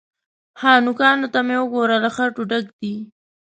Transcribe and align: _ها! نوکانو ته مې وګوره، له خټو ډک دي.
_ها! 0.61 0.71
نوکانو 0.85 1.27
ته 1.33 1.39
مې 1.47 1.55
وګوره، 1.59 1.95
له 2.03 2.09
خټو 2.15 2.41
ډک 2.49 2.65
دي. 2.79 2.93